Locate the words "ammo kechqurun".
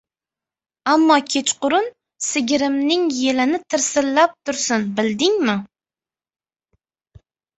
0.93-1.85